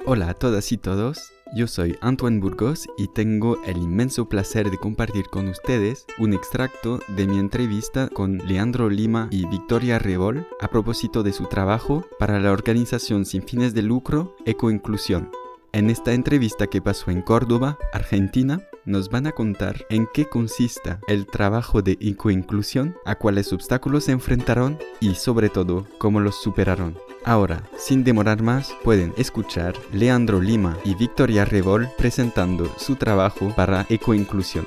[0.04, 1.33] Hola a todas y todos.
[1.52, 6.98] Yo soy Antoine Burgos y tengo el inmenso placer de compartir con ustedes un extracto
[7.08, 12.40] de mi entrevista con Leandro Lima y Victoria Revol a propósito de su trabajo para
[12.40, 15.30] la organización sin fines de lucro Ecoinclusión.
[15.72, 20.98] En esta entrevista que pasó en Córdoba, Argentina, nos van a contar en qué consiste
[21.08, 26.96] el trabajo de ecoinclusión, a cuáles obstáculos se enfrentaron y sobre todo cómo los superaron.
[27.24, 33.86] Ahora, sin demorar más, pueden escuchar Leandro Lima y Victoria Revol presentando su trabajo para
[33.88, 34.66] Ecoinclusión.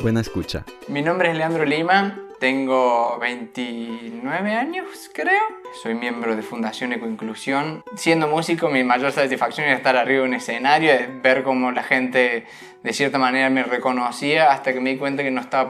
[0.00, 0.64] Buena escucha.
[0.86, 5.42] Mi nombre es Leandro Lima, tengo 29 años, creo.
[5.82, 7.82] Soy miembro de Fundación Ecoinclusión.
[7.96, 12.46] Siendo músico, mi mayor satisfacción era estar arriba de un escenario, ver cómo la gente
[12.82, 15.68] de cierta manera me reconocía hasta que me di cuenta que no estaba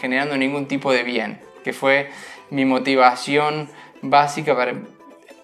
[0.00, 2.10] generando ningún tipo de bien, que fue
[2.50, 3.68] mi motivación
[4.00, 4.74] básica para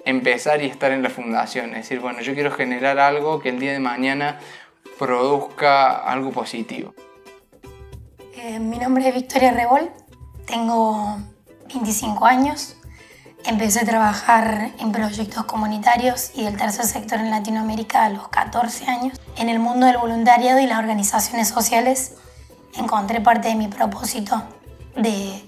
[0.05, 1.71] empezar y estar en la fundación.
[1.71, 4.39] Es decir, bueno, yo quiero generar algo que el día de mañana
[4.99, 6.95] produzca algo positivo.
[8.37, 9.91] Eh, mi nombre es Victoria Rebol,
[10.47, 11.19] tengo
[11.69, 12.77] 25 años.
[13.45, 18.87] Empecé a trabajar en proyectos comunitarios y del tercer sector en Latinoamérica a los 14
[18.87, 19.19] años.
[19.37, 22.13] En el mundo del voluntariado y las organizaciones sociales
[22.77, 24.43] encontré parte de mi propósito
[24.97, 25.43] de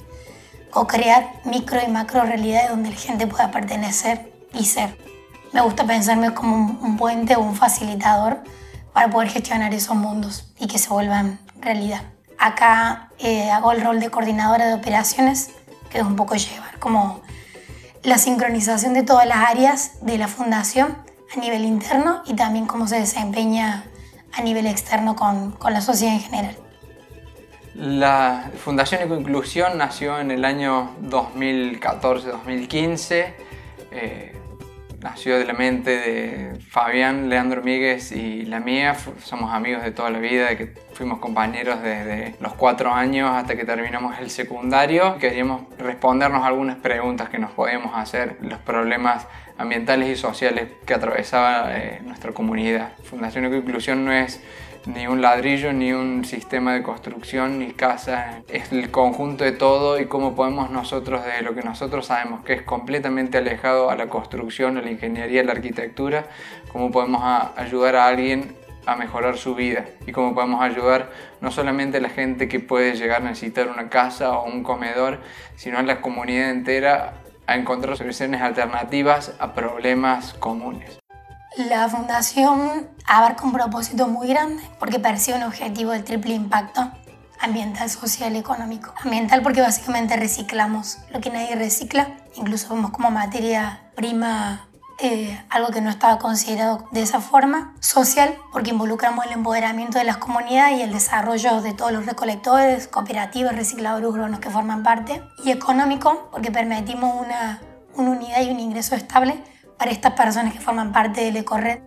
[0.70, 4.96] co-crear micro y macro realidades donde la gente pueda pertenecer y ser.
[5.52, 8.42] Me gusta pensarme como un puente o un facilitador
[8.94, 12.02] para poder gestionar esos mundos y que se vuelvan realidad.
[12.42, 15.52] Acá eh, hago el rol de coordinadora de operaciones,
[15.90, 17.22] que es un poco llevar como
[18.02, 20.98] la sincronización de todas las áreas de la fundación
[21.36, 23.84] a nivel interno y también cómo se desempeña
[24.32, 26.56] a nivel externo con, con la sociedad en general.
[27.76, 33.34] La Fundación Ecoinclusión nació en el año 2014-2015
[35.02, 38.96] nació de la mente de Fabián, Leandro Míguez y la mía.
[39.22, 43.64] Somos amigos de toda la vida, que fuimos compañeros desde los cuatro años hasta que
[43.64, 45.16] terminamos el secundario.
[45.18, 49.26] Queríamos respondernos algunas preguntas que nos podíamos hacer, los problemas
[49.58, 52.92] ambientales y sociales que atravesaba eh, nuestra comunidad.
[53.04, 54.40] Fundación Ecoinclusión no es
[54.86, 58.42] ni un ladrillo, ni un sistema de construcción, ni casa.
[58.48, 62.54] Es el conjunto de todo y cómo podemos nosotros, de lo que nosotros sabemos que
[62.54, 66.26] es completamente alejado a la construcción, a la ingeniería, a la arquitectura,
[66.72, 67.22] cómo podemos
[67.56, 68.56] ayudar a alguien
[68.86, 71.10] a mejorar su vida y cómo podemos ayudar
[71.40, 75.20] no solamente a la gente que puede llegar a necesitar una casa o un comedor,
[75.56, 77.14] sino a la comunidad entera
[77.46, 80.98] a encontrar soluciones alternativas a problemas comunes.
[81.56, 86.90] La fundación abarca un propósito muy grande porque persigue un objetivo de triple impacto
[87.42, 88.94] ambiental, social y económico.
[89.04, 94.66] Ambiental porque básicamente reciclamos lo que nadie recicla, incluso vemos como materia prima
[95.04, 97.74] eh, algo que no estaba considerado de esa forma.
[97.80, 102.86] Social porque involucramos el empoderamiento de las comunidades y el desarrollo de todos los recolectores,
[102.86, 105.20] cooperativas, recicladores urbanos que forman parte.
[105.44, 107.60] Y económico porque permitimos una,
[107.96, 109.42] una unidad y un ingreso estable
[109.76, 111.80] para estas personas que forman parte del EcoRed.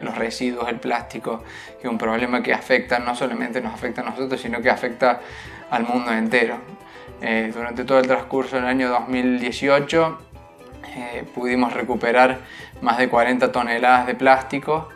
[0.00, 1.44] Los residuos, el plástico,
[1.80, 5.20] que es un problema que afecta, no solamente nos afecta a nosotros, sino que afecta
[5.70, 6.58] al mundo entero.
[7.20, 10.33] Eh, durante todo el transcurso del año 2018
[10.96, 12.40] eh, pudimos recuperar
[12.80, 14.88] más de 40 toneladas de plástico,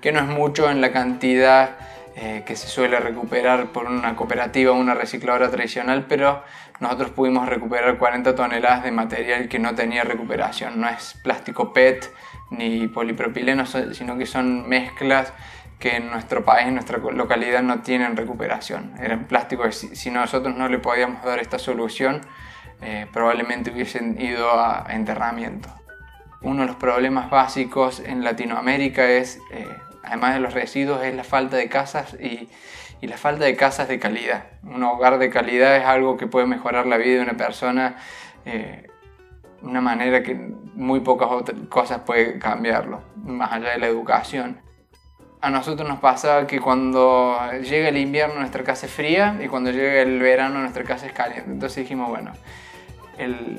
[0.00, 1.76] que no es mucho en la cantidad
[2.16, 6.44] eh, que se suele recuperar por una cooperativa o una recicladora tradicional, pero
[6.78, 10.80] nosotros pudimos recuperar 40 toneladas de material que no tenía recuperación.
[10.80, 12.12] No es plástico PET
[12.50, 15.32] ni polipropileno, sino que son mezclas
[15.78, 18.94] que en nuestro país, en nuestra localidad no tienen recuperación.
[19.00, 22.20] Eran plásticos si nosotros no le podíamos dar esta solución,
[22.82, 25.68] eh, probablemente hubiesen ido a enterramiento.
[26.42, 29.66] Uno de los problemas básicos en Latinoamérica es, eh,
[30.02, 32.48] además de los residuos, es la falta de casas y,
[33.02, 34.44] la falta de casas de calidad.
[34.62, 37.96] Un hogar de calidad es algo que puede mejorar la vida de una persona
[38.46, 38.90] de
[39.60, 44.64] una manera que muy pocas otras cosas puede cambiarlo, más allá de la educación
[45.44, 49.70] a nosotros nos pasa que cuando llega el invierno nuestra casa es fría y cuando
[49.70, 51.50] llega el verano nuestra casa es caliente.
[51.50, 52.32] Entonces dijimos, bueno,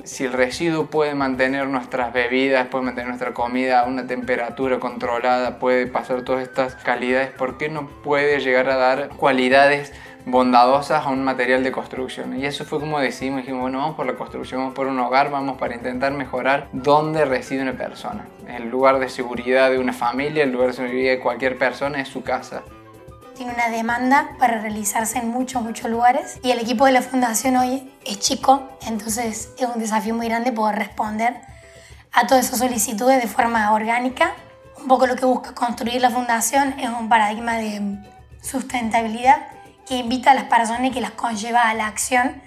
[0.04, 5.60] si el residuo puede mantener nuestras bebidas, puede mantener nuestra comida a una temperatura controlada,
[5.60, 9.94] puede pasar todas estas calidades, ¿por qué no puede llegar a dar cualidades
[10.26, 12.38] bondadosas a un material de construcción.
[12.40, 15.30] Y eso fue como decidimos, dijimos, bueno, vamos por la construcción, vamos por un hogar,
[15.30, 18.28] vamos para intentar mejorar dónde reside una persona.
[18.48, 22.08] El lugar de seguridad de una familia, el lugar de seguridad de cualquier persona es
[22.08, 22.64] su casa.
[23.36, 27.58] Tiene una demanda para realizarse en muchos, muchos lugares y el equipo de la fundación
[27.58, 31.42] hoy es chico, entonces es un desafío muy grande poder responder
[32.14, 34.34] a todas esas solicitudes de forma orgánica.
[34.78, 38.00] Un poco lo que busca construir la fundación es un paradigma de
[38.42, 39.48] sustentabilidad
[39.86, 42.42] que invita a las personas y que las conlleva a la acción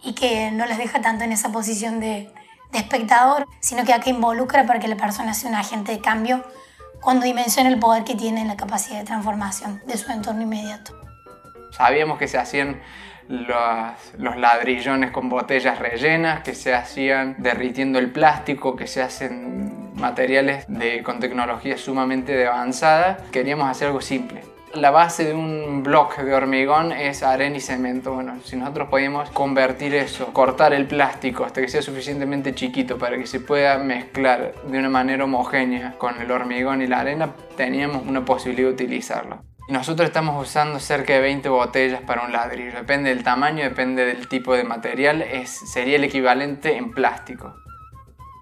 [0.00, 2.32] y que no las deja tanto en esa posición de,
[2.72, 6.44] espectador, sino que acá involucra para que la persona sea un agente de cambio
[7.00, 10.92] cuando dimensiona el poder que tiene en la capacidad de transformación de su entorno inmediato.
[11.70, 12.80] Sabíamos que se hacían
[13.28, 20.66] los, ladrillones con botellas rellenas, que se hacían derritiendo el plástico, que se hacen materiales
[21.04, 23.18] con tecnología sumamente avanzada.
[23.30, 24.42] Queríamos hacer algo simple,
[24.74, 28.14] la base de un bloque de hormigón es arena y cemento.
[28.14, 33.16] Bueno, si nosotros podíamos convertir eso, cortar el plástico hasta que sea suficientemente chiquito para
[33.16, 38.06] que se pueda mezclar de una manera homogénea con el hormigón y la arena, teníamos
[38.06, 39.42] una posibilidad de utilizarlo.
[39.68, 42.72] Nosotros estamos usando cerca de 20 botellas para un ladrillo.
[42.72, 47.54] Depende del tamaño, depende del tipo de material, es, sería el equivalente en plástico.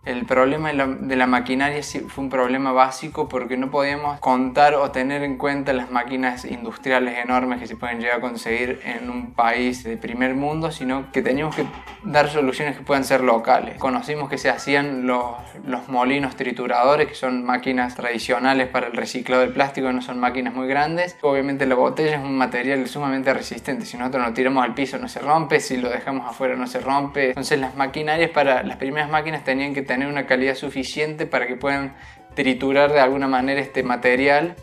[0.04, 5.22] El problema de la, maquinaria fue un problema básico porque no podíamos contar o tener
[5.22, 9.84] en cuenta las máquinas industriales enormes que se pueden llegar a conseguir en un país
[9.84, 11.66] de primer mundo, sino que teníamos que
[12.04, 13.76] dar soluciones que puedan ser locales.
[13.78, 15.36] Conocimos que se hacían los,
[15.66, 20.54] los molinos trituradores, que son máquinas tradicionales para el reciclado del plástico, no son máquinas
[20.54, 21.18] muy grandes.
[21.22, 23.84] Obviamente la botella es un material sumamente resistente.
[23.84, 26.80] Si nosotros lo tiramos al piso no se rompe, si lo dejamos afuera no se
[26.80, 27.28] rompe.
[27.28, 31.56] Entonces las maquinarias para las primeras máquinas tenían que tener una calidad suficiente para que
[31.56, 31.96] puedan
[32.36, 34.54] triturar de alguna manera este material.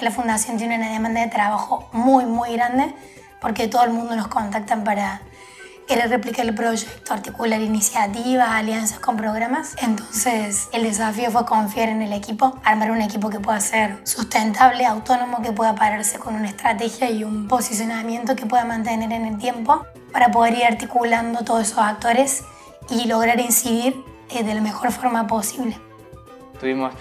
[0.00, 2.92] La fundación tiene una demanda de trabajo muy, muy grande
[3.40, 5.22] porque todo el mundo nos contactan para
[5.88, 9.74] querer replicar el proyecto, articular iniciativas, alianzas con programas.
[9.80, 14.84] Entonces el desafío fue confiar en el equipo, armar un equipo que pueda ser sustentable,
[14.84, 19.38] autónomo, que pueda pararse con una estrategia y un posicionamiento que pueda mantener en el
[19.38, 22.44] tiempo para poder ir articulando todos esos actores
[22.90, 25.76] y lograr incidir de la mejor forma posible.
[26.58, 26.94] Tuvimos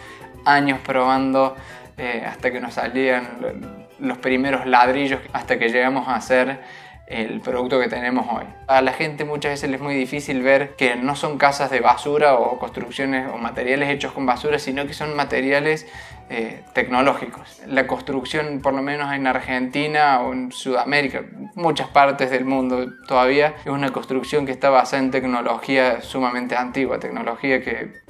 [0.46, 1.56] años probando
[1.98, 6.62] eh, hasta que nos salían los primeros ladrillos, hasta que llegamos a hacer
[7.08, 8.46] el producto que tenemos hoy.
[8.68, 12.36] A la gente muchas veces es muy difícil ver que no son casas de basura
[12.36, 15.88] o construcciones o materiales hechos con basura, sino que son materiales
[16.30, 17.62] eh, tecnológicos.
[17.68, 21.24] La construcción, por lo menos en Argentina o en Sudamérica,
[21.56, 27.00] muchas partes del mundo todavía, es una construcción que está basada en tecnología sumamente antigua,
[27.00, 28.02] tecnología que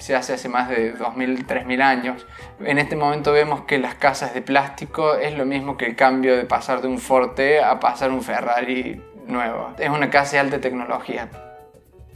[0.00, 2.26] se hace hace más de 2.000, 3.000 años.
[2.60, 6.36] En este momento vemos que las casas de plástico es lo mismo que el cambio
[6.36, 9.72] de pasar de un Forte a pasar un Ferrari nuevo.
[9.78, 11.28] Es una casa de alta tecnología.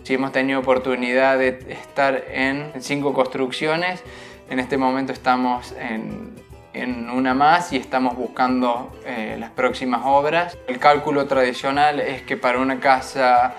[0.02, 4.02] Si hemos tenido oportunidad de estar en cinco construcciones,
[4.50, 6.34] en este momento estamos en,
[6.74, 10.58] en una más y estamos buscando eh, las próximas obras.
[10.66, 13.54] El cálculo tradicional es que para una casa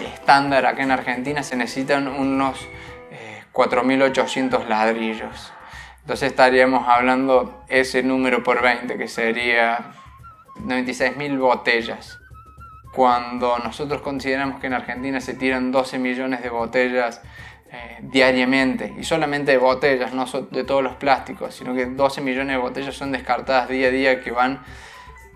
[0.00, 2.58] estándar acá en Argentina se necesitan unos
[3.52, 5.52] 4.800 ladrillos.
[6.00, 9.92] Entonces estaríamos hablando ese número por 20, que sería
[10.66, 12.18] 96.000 botellas.
[12.92, 17.22] Cuando nosotros consideramos que en Argentina se tiran 12 millones de botellas
[17.70, 22.56] eh, diariamente, y solamente de botellas, no de todos los plásticos, sino que 12 millones
[22.56, 24.62] de botellas son descartadas día a día que van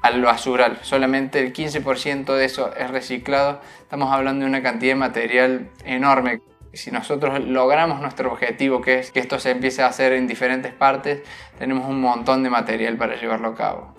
[0.02, 0.78] al basural.
[0.82, 3.61] Solamente el 15% de eso es reciclado.
[3.80, 6.40] Estamos hablando de una cantidad de material enorme
[6.76, 10.73] si nosotros logramos nuestro objetivo, que es que esto se empiece a hacer en diferentes
[10.73, 11.23] partes,
[11.59, 13.95] tenemos un montón de material para llevarlo a cabo.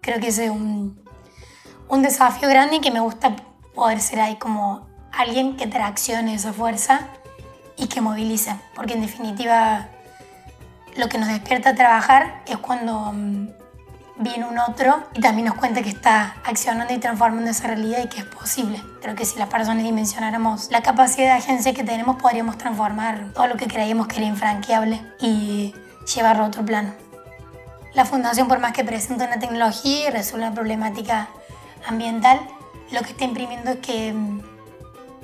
[0.00, 1.02] Creo que ese es un,
[1.88, 3.36] un desafío grande y que me gusta
[3.74, 7.08] poder ser ahí como alguien que traccione esa fuerza
[7.76, 9.88] y que movilice, porque en definitiva
[10.96, 13.12] lo que nos despierta a trabajar es cuando
[14.20, 18.00] vi en un otro y también nos cuenta que está accionando y transformando esa realidad
[18.04, 18.82] y que es posible.
[19.00, 23.46] Creo que si las personas dimensionáramos la capacidad de agencia que tenemos, podríamos transformar todo
[23.46, 25.74] lo que creíamos que era infranqueable y
[26.14, 26.92] llevarlo a otro plano.
[27.94, 31.28] La fundación, por más que presente una tecnología y resuelva una problemática
[31.88, 32.40] ambiental,
[32.92, 34.42] lo que está imprimiendo es que mm,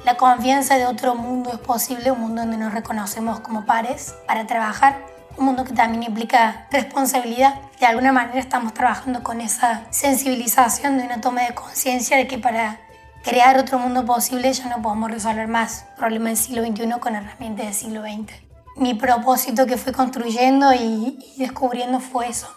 [0.04, 4.46] la confianza de otro mundo es posible, un mundo donde nos reconocemos como pares para
[4.46, 4.98] trabajar,
[5.36, 7.60] un mundo que también implica responsabilidad.
[7.78, 12.38] De alguna manera estamos trabajando con esa sensibilización de una toma de conciencia de que
[12.38, 12.80] para
[13.22, 17.66] crear otro mundo posible ya no podemos resolver más problemas del siglo XXI con herramientas
[17.66, 18.32] del siglo XX.
[18.76, 22.48] Mi propósito que fui construyendo y, y descubriendo fue eso,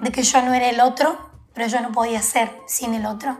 [0.00, 3.38] de que yo no era el otro, pero yo no podía ser sin el otro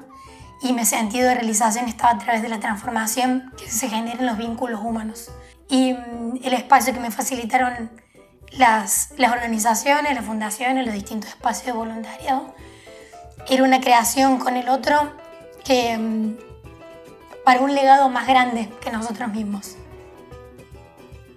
[0.62, 4.26] y mi sentido de realización estaba a través de la transformación que se genera en
[4.26, 5.30] los vínculos humanos.
[5.68, 7.90] Y mm, el espacio que me facilitaron
[8.52, 12.54] las, las organizaciones, las fundaciones, los distintos espacios de voluntariado,
[13.48, 15.12] era una creación con el otro
[15.64, 16.36] que mm,
[17.44, 19.76] para un legado más grande que nosotros mismos.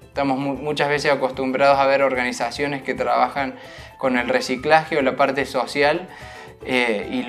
[0.08, 3.56] Estamos muchas veces acostumbrados a ver organizaciones que trabajan
[3.98, 6.10] con el reciclaje o la parte social
[6.66, 7.28] eh, y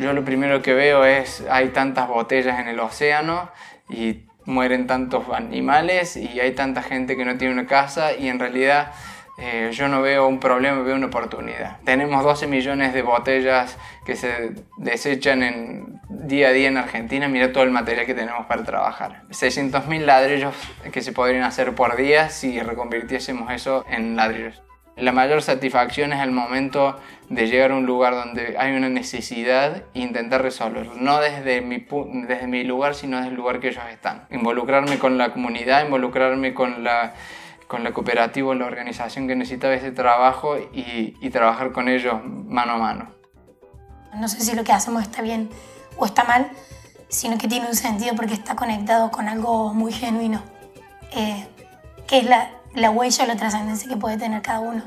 [0.00, 3.50] yo lo primero que veo es hay tantas botellas en el océano
[3.88, 8.38] y mueren tantos animales y hay tanta gente que no tiene una casa y en
[8.38, 8.92] realidad
[9.38, 11.78] eh, yo no veo un problema, veo una oportunidad.
[11.84, 17.52] Tenemos 12 millones de botellas que se desechan en, día a día en Argentina, mira
[17.52, 19.22] todo el material que tenemos para trabajar.
[19.30, 20.54] 600.000 ladrillos
[20.92, 24.62] que se podrían hacer por día si reconvirtiésemos eso en ladrillos.
[24.96, 26.98] La mayor satisfacción es el momento
[27.30, 30.94] de llegar a un lugar donde hay una necesidad e intentar resolverlo.
[30.96, 31.86] No desde mi,
[32.26, 34.26] desde mi lugar, sino desde el lugar que ellos están.
[34.30, 37.14] Involucrarme con la comunidad, involucrarme con la,
[37.68, 42.72] con la cooperativa, la organización que necesita ese trabajo y, y trabajar con ellos mano
[42.72, 43.14] a mano.
[44.14, 45.48] No sé si lo que hacemos está bien
[45.96, 46.50] o está mal,
[47.08, 50.42] sino que tiene un sentido porque está conectado con algo muy genuino,
[51.12, 51.46] eh,
[52.06, 54.82] que es la, la huella o la trascendencia que puede tener cada uno.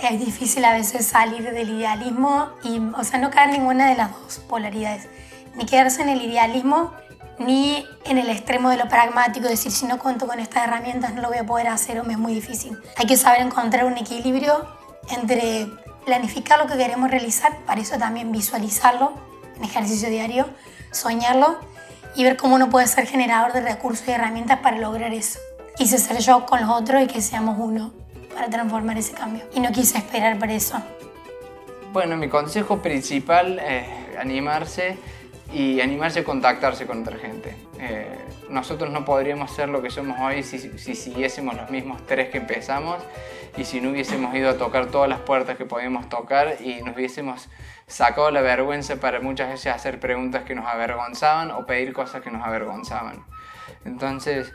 [0.00, 3.96] Es difícil a veces salir del idealismo y, o sea, no caer en ninguna de
[3.96, 5.08] las dos polaridades.
[5.54, 6.92] Ni quedarse en el idealismo,
[7.38, 11.22] ni en el extremo de lo pragmático, decir si no cuento con estas herramientas no
[11.22, 12.78] lo voy a poder hacer o me es muy difícil.
[12.96, 14.66] Hay que saber encontrar un equilibrio
[15.08, 15.68] entre
[16.04, 19.14] planificar lo que queremos realizar, para eso también visualizarlo
[19.56, 20.48] en ejercicio diario,
[20.90, 21.58] soñarlo
[22.14, 25.38] y ver cómo uno puede ser generador de recursos y herramientas para lograr eso
[25.76, 27.92] quise ser yo con los otros y que seamos uno
[28.34, 29.44] para transformar ese cambio.
[29.54, 30.82] Y no quise esperar por eso.
[31.92, 33.86] Bueno, mi consejo principal es
[34.18, 34.98] animarse
[35.52, 37.56] y animarse a contactarse con otra gente.
[37.78, 42.30] Eh, nosotros no podríamos ser lo que somos hoy si, si, siguiésemos los mismos tres
[42.30, 42.98] que empezamos
[43.56, 46.96] y si no hubiésemos ido a tocar todas las puertas que podíamos tocar y nos
[46.96, 47.48] hubiésemos
[47.86, 52.30] sacado la vergüenza para muchas veces hacer preguntas que nos avergonzaban o pedir cosas que
[52.30, 53.24] nos avergonzaban.
[53.84, 54.52] Entonces,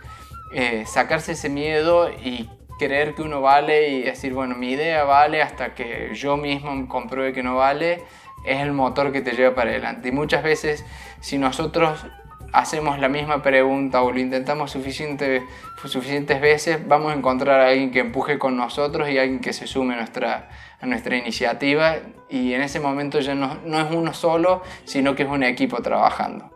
[0.53, 5.41] eh, sacarse ese miedo y creer que uno vale y decir, bueno, mi idea vale
[5.41, 8.03] hasta que yo mismo compruebe que no vale,
[8.45, 10.09] es el motor que te lleva para adelante.
[10.09, 10.85] Y muchas veces,
[11.19, 12.05] si nosotros
[12.51, 15.43] hacemos la misma pregunta o lo intentamos suficiente,
[15.85, 19.67] suficientes veces, vamos a encontrar a alguien que empuje con nosotros y alguien que se
[19.67, 21.97] sume a nuestra, a nuestra iniciativa.
[22.29, 25.81] Y en ese momento ya no, no es uno solo, sino que es un equipo
[25.81, 26.49] trabajando.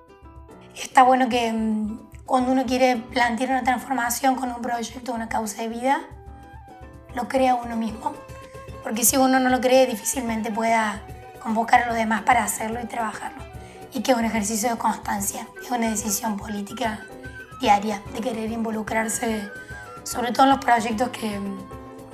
[0.75, 5.61] Está bueno que mm, cuando uno quiere plantear una transformación con un proyecto, una causa
[5.61, 6.01] de vida,
[7.15, 8.13] lo crea uno mismo.
[8.83, 11.01] Porque si uno no lo cree, difícilmente pueda
[11.41, 13.43] convocar a los demás para hacerlo y trabajarlo.
[13.93, 17.05] Y que es un ejercicio de constancia, es una decisión política
[17.59, 19.49] diaria de querer involucrarse,
[20.03, 21.39] sobre todo en los proyectos que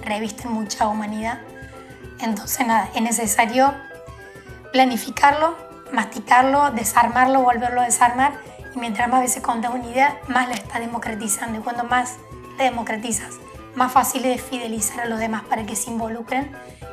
[0.02, 1.40] revisten mucha humanidad.
[2.20, 3.74] Entonces, nada, es necesario
[4.74, 5.56] planificarlo,
[5.94, 8.49] masticarlo, desarmarlo, volverlo a desarmar
[8.80, 11.60] mientras más veces contas una idea, más la está democratizando.
[11.60, 12.18] Y cuando más
[12.58, 13.36] la democratizas,
[13.76, 16.52] más fácil es fidelizar a los demás para que se involucren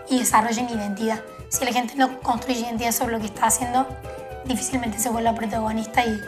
[0.08, 1.22] y desarrollen identidad.
[1.48, 3.86] Si la gente no construye identidad sobre lo que está haciendo,
[4.44, 6.20] difícilmente se vuelve protagonista y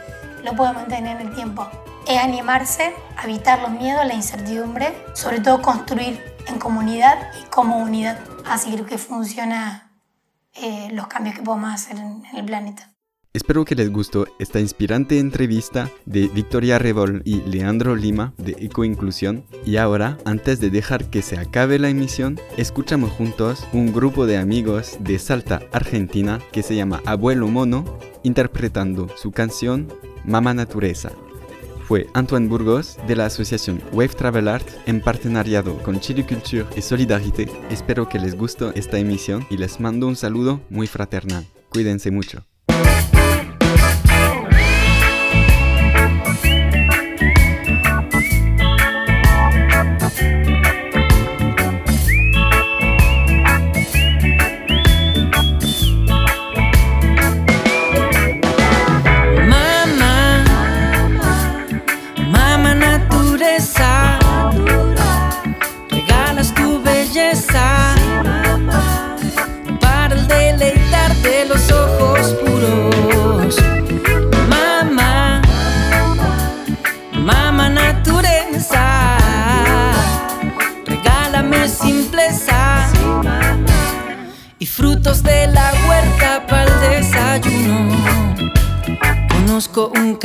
[0.45, 1.69] lo puede mantener en el tiempo.
[2.07, 8.19] Es animarse evitar los miedos, la incertidumbre, sobre todo construir en comunidad y como unidad.
[8.47, 9.93] Así creo que funciona
[10.55, 12.91] eh, los cambios que podemos hacer en el planeta.
[13.35, 19.45] Espero que les gustó esta inspirante entrevista de Victoria Revol y Leandro Lima de Ecoinclusión.
[19.67, 24.39] Y ahora, antes de dejar que se acabe la emisión, escuchamos juntos un grupo de
[24.39, 29.89] amigos de Salta, Argentina, que se llama Abuelo Mono, interpretando su canción
[30.25, 31.13] Mama Natureza.
[31.87, 36.83] fue Antoine Burgos de la asociación Wave Travel Art en partenariado con Chile Culture y
[36.83, 37.49] Solidarité.
[37.71, 41.47] Espero que les guste esta emisión y les mando un saludo muy fraternal.
[41.71, 42.48] Cuídense mucho.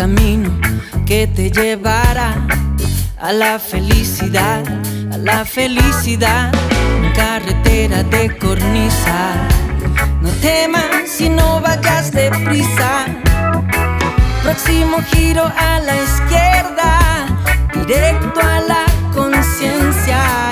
[0.04, 0.50] Camino
[1.06, 2.36] que te llevará
[3.18, 4.62] a la felicidad,
[5.14, 6.52] a la felicidad,
[7.16, 9.48] carretera de cornisa.
[10.22, 13.06] No temas si no vayas deprisa.
[14.44, 16.90] Próximo giro a la izquierda,
[17.74, 18.84] directo a la
[19.14, 20.43] conciencia.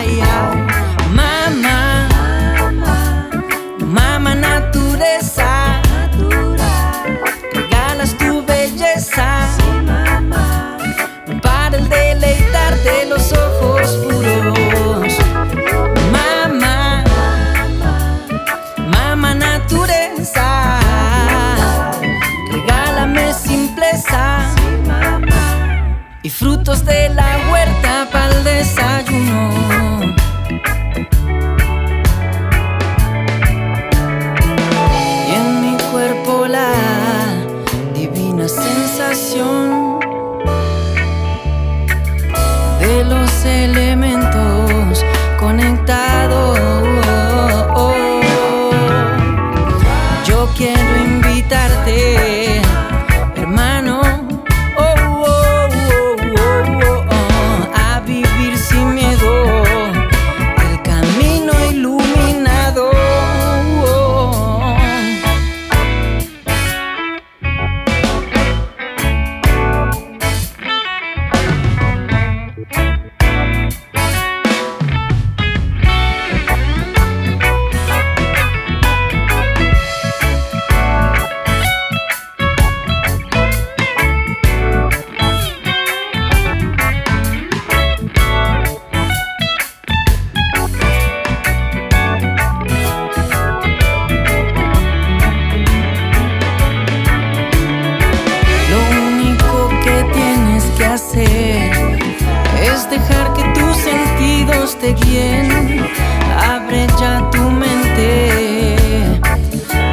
[105.61, 108.11] Abre ya tu mente.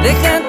[0.03, 0.48] Deja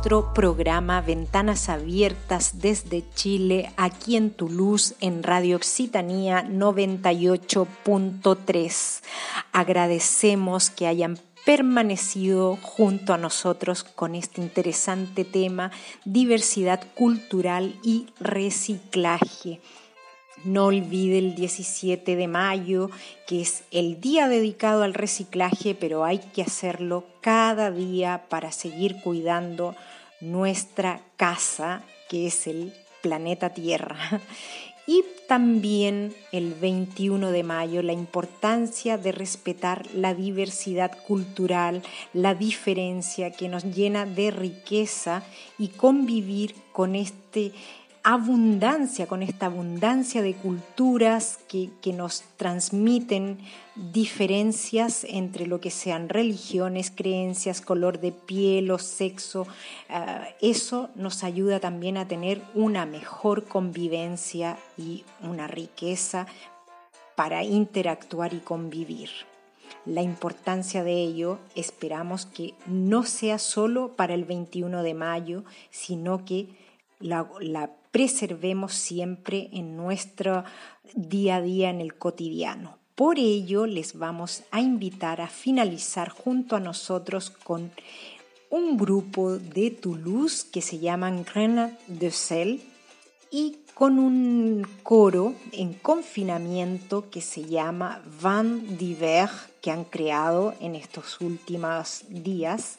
[0.00, 9.02] nuestro programa Ventanas Abiertas desde Chile, aquí en Toulouse, en Radio Occitanía 98.3.
[9.52, 15.70] Agradecemos que hayan permanecido junto a nosotros con este interesante tema,
[16.06, 19.60] diversidad cultural y reciclaje.
[20.44, 22.88] No olvide el 17 de mayo,
[23.26, 29.02] que es el día dedicado al reciclaje, pero hay que hacerlo cada día para seguir
[29.02, 29.76] cuidando
[30.20, 34.20] nuestra casa, que es el planeta Tierra.
[34.86, 43.30] Y también el 21 de mayo, la importancia de respetar la diversidad cultural, la diferencia
[43.30, 45.22] que nos llena de riqueza
[45.58, 47.52] y convivir con este
[48.02, 53.38] abundancia, con esta abundancia de culturas que, que, nos transmiten
[53.76, 59.42] diferencias entre lo que sean religiones, creencias, color de piel o sexo.
[59.90, 66.26] Uh, eso nos ayuda también a tener una mejor convivencia y una riqueza
[67.16, 69.10] para interactuar y convivir.
[69.84, 76.24] La importancia de ello esperamos que no sea solo para el 21 de mayo, sino
[76.24, 76.48] que
[76.98, 80.44] la preservemos siempre en nuestro
[80.94, 82.78] día a día, en el cotidiano.
[82.94, 87.70] Por ello, les vamos a invitar a finalizar junto a nosotros con
[88.50, 92.60] un grupo de Toulouse que se llaman Grenade de Sel
[93.30, 99.30] y con un coro en confinamiento que se llama Van Diver
[99.62, 102.78] que han creado en estos últimos días.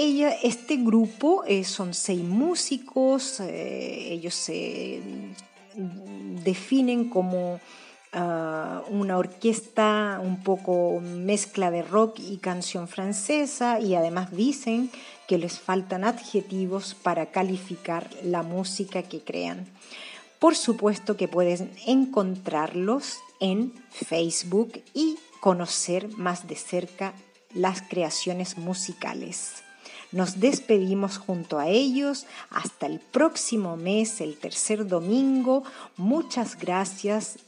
[0.00, 5.02] Ella, este grupo eh, son seis músicos, eh, ellos se
[6.44, 7.58] definen como
[8.12, 14.88] ah, una orquesta un poco mezcla de rock y canción francesa y además dicen
[15.26, 19.66] que les faltan adjetivos para calificar la música que crean.
[20.38, 27.14] Por supuesto que pueden encontrarlos en Facebook y conocer más de cerca
[27.52, 29.64] las creaciones musicales.
[30.10, 35.64] Nos despedimos junto a ellos hasta el próximo mes, el tercer domingo.
[35.98, 37.38] Muchas gracias,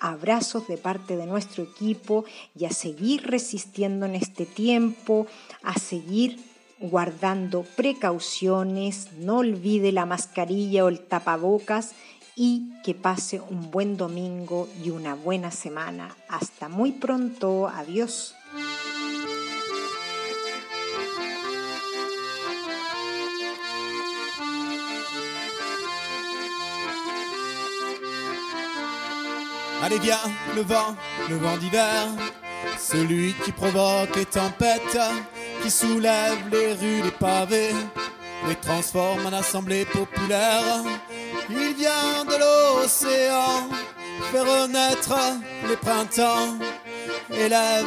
[0.00, 5.26] abrazos de parte de nuestro equipo y a seguir resistiendo en este tiempo,
[5.62, 6.38] a seguir
[6.78, 11.92] guardando precauciones, no olvide la mascarilla o el tapabocas
[12.36, 16.16] y que pase un buen domingo y una buena semana.
[16.28, 18.34] Hasta muy pronto, adiós.
[29.82, 30.18] Allez viens,
[30.54, 30.94] le vent,
[31.28, 32.06] le vent d'hiver,
[32.78, 34.98] celui qui provoque les tempêtes,
[35.62, 37.74] qui soulève les rues, les pavés,
[38.48, 40.82] les transforme en assemblée populaire.
[41.48, 43.68] Il vient de l'océan,
[44.30, 45.14] fait renaître
[45.68, 46.56] les printemps,
[47.32, 47.86] élève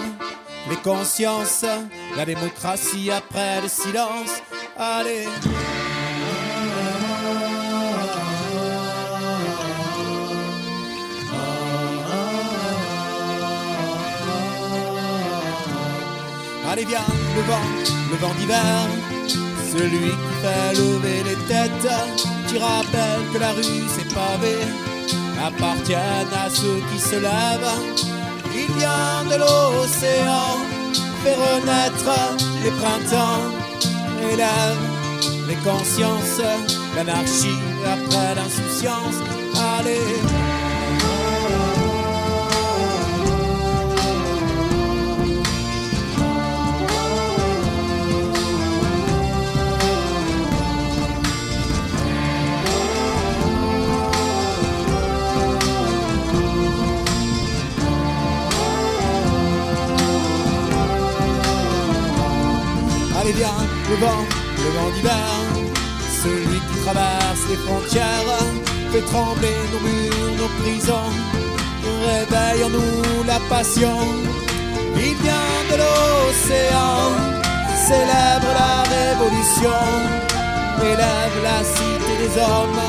[0.70, 1.66] les consciences,
[2.16, 4.42] la démocratie après le silence.
[4.78, 5.28] Allez.
[16.74, 17.06] Allez viens,
[17.36, 17.68] le vent,
[18.10, 18.88] le vent d'hiver,
[19.28, 21.94] celui qui fait lever les têtes,
[22.48, 24.66] qui rappelle que la rue s'est pavée,
[25.40, 27.78] appartiennent à ceux qui se lèvent.
[28.56, 30.58] Il vient de l'océan,
[31.24, 32.34] fait renaître
[32.64, 33.52] les printemps,
[34.32, 34.80] élève
[35.48, 36.42] les consciences,
[36.96, 39.20] l'anarchie après l'insouciance.
[39.78, 40.53] Allez
[63.94, 64.26] le vent,
[64.64, 65.30] le vent d'hiver,
[66.24, 68.40] celui qui traverse les frontières,
[68.92, 71.12] fait trembler nos murs, nos prisons,
[72.08, 73.98] réveille en nous la passion.
[74.96, 77.02] Il vient de l'océan,
[77.88, 79.82] célèbre la révolution,
[80.82, 82.84] élève la cité des hommes,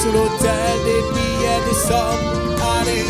[0.00, 2.28] sur l'autel des billets des sommes.
[2.74, 3.06] Allez,